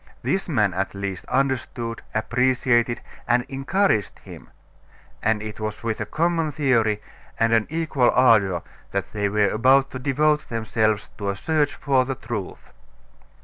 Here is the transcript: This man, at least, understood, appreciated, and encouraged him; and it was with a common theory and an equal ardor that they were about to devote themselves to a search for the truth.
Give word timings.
This 0.23 0.49
man, 0.49 0.73
at 0.73 0.95
least, 0.95 1.25
understood, 1.25 2.01
appreciated, 2.15 3.01
and 3.27 3.43
encouraged 3.47 4.17
him; 4.17 4.49
and 5.21 5.43
it 5.43 5.59
was 5.59 5.83
with 5.83 6.01
a 6.01 6.07
common 6.07 6.51
theory 6.51 7.03
and 7.39 7.53
an 7.53 7.67
equal 7.69 8.09
ardor 8.09 8.63
that 8.93 9.11
they 9.13 9.29
were 9.29 9.49
about 9.49 9.91
to 9.91 9.99
devote 9.99 10.49
themselves 10.49 11.11
to 11.19 11.29
a 11.29 11.35
search 11.35 11.75
for 11.75 12.03
the 12.03 12.15
truth. 12.15 12.71